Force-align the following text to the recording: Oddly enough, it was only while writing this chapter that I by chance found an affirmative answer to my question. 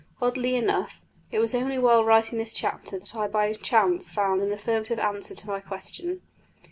Oddly 0.19 0.55
enough, 0.55 1.03
it 1.31 1.37
was 1.37 1.53
only 1.53 1.77
while 1.77 2.03
writing 2.03 2.39
this 2.39 2.53
chapter 2.53 2.97
that 2.97 3.15
I 3.15 3.27
by 3.27 3.53
chance 3.53 4.09
found 4.09 4.41
an 4.41 4.51
affirmative 4.51 4.97
answer 4.97 5.35
to 5.35 5.45
my 5.47 5.59
question. 5.59 6.23